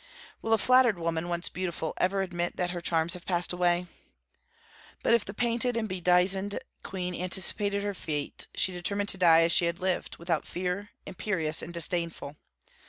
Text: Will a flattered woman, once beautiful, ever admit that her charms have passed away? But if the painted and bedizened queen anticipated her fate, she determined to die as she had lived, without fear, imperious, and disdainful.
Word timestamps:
Will 0.41 0.51
a 0.51 0.57
flattered 0.57 0.97
woman, 0.97 1.29
once 1.29 1.47
beautiful, 1.47 1.93
ever 1.97 2.23
admit 2.23 2.55
that 2.57 2.71
her 2.71 2.81
charms 2.81 3.13
have 3.13 3.23
passed 3.23 3.53
away? 3.53 3.85
But 5.03 5.13
if 5.13 5.23
the 5.23 5.31
painted 5.35 5.77
and 5.77 5.87
bedizened 5.87 6.57
queen 6.81 7.13
anticipated 7.13 7.83
her 7.83 7.93
fate, 7.93 8.47
she 8.55 8.71
determined 8.71 9.09
to 9.09 9.19
die 9.19 9.41
as 9.43 9.51
she 9.51 9.65
had 9.65 9.77
lived, 9.77 10.17
without 10.17 10.47
fear, 10.47 10.89
imperious, 11.05 11.61
and 11.61 11.71
disdainful. 11.71 12.35